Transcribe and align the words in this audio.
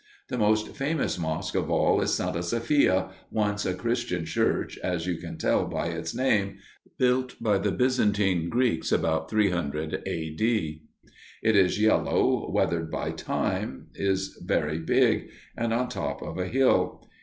The 0.29 0.37
most 0.39 0.69
famous 0.75 1.19
mosque 1.19 1.53
of 1.53 1.69
all 1.69 2.01
is 2.01 2.11
Santa 2.15 2.41
Sophia, 2.41 3.09
once 3.29 3.67
a 3.67 3.75
Christian 3.75 4.25
church 4.25 4.79
as 4.79 5.05
you 5.05 5.17
can 5.19 5.37
tell 5.37 5.67
by 5.67 5.89
its 5.89 6.15
name, 6.15 6.57
built 6.97 7.35
by 7.39 7.59
the 7.59 7.69
Byzantine 7.71 8.49
Greeks 8.49 8.91
about 8.91 9.29
300 9.29 10.01
A. 10.07 10.31
D. 10.33 10.81
It 11.43 11.55
is 11.55 11.79
yellow, 11.79 12.49
weathered 12.49 12.89
by 12.89 13.11
time, 13.11 13.89
is 13.93 14.41
very 14.43 14.79
big 14.79 15.27
and 15.55 15.71
on 15.71 15.87
top 15.87 16.23
of 16.23 16.39
a 16.39 16.47
hill. 16.47 17.07